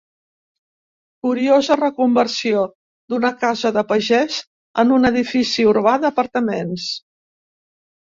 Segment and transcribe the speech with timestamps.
[1.25, 2.63] Curiosa reconversió
[3.13, 4.39] d'una casa de pagès
[4.85, 6.89] en edifici urbà d'apartaments.